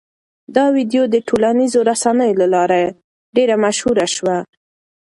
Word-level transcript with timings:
دا 0.55 0.65
ویډیو 0.75 1.03
د 1.09 1.15
ټولنیزو 1.27 1.79
رسنیو 1.89 2.39
له 2.41 2.47
لارې 2.55 2.83
ډېره 3.35 3.55
مشهوره 3.65 4.05
شوه. 4.15 4.37